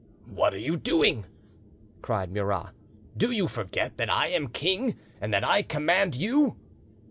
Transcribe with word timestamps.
"What 0.25 0.55
are 0.55 0.59
you 0.59 0.77
doing?" 0.77 1.27
cried 2.01 2.31
Murat. 2.31 2.73
"Do 3.15 3.29
you 3.29 3.47
forget 3.47 3.97
that 3.97 4.09
I 4.09 4.29
am 4.29 4.47
king 4.47 4.95
and 5.21 5.31
that 5.31 5.43
I 5.43 5.61
command 5.61 6.15
you?" 6.15 6.57